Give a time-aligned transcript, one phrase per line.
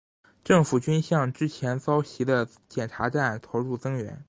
[0.43, 4.19] 政府军向之前遭袭的检查站投入增援。